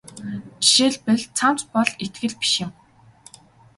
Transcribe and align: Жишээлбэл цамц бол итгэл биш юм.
Жишээлбэл 0.65 1.23
цамц 1.37 1.59
бол 1.73 1.89
итгэл 2.05 2.33
биш 2.41 2.53
юм. 2.65 2.71